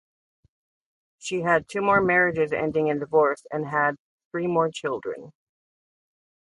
She 1.19 1.41
had 1.41 1.69
two 1.69 1.79
more 1.79 2.01
marriages 2.01 2.51
ending 2.51 2.87
in 2.87 2.97
divorce 2.97 3.45
and 3.51 3.67
had 3.67 3.97
three 4.31 4.47
more 4.47 4.71
children. 4.71 5.31